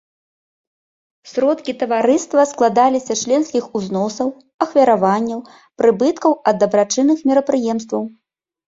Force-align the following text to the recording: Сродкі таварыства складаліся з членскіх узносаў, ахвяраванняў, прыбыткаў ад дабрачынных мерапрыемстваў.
Сродкі 1.31 1.75
таварыства 1.83 2.47
складаліся 2.53 3.11
з 3.15 3.21
членскіх 3.27 3.63
узносаў, 3.81 4.27
ахвяраванняў, 4.67 5.39
прыбыткаў 5.85 6.31
ад 6.51 6.55
дабрачынных 6.67 7.17
мерапрыемстваў. 7.33 8.01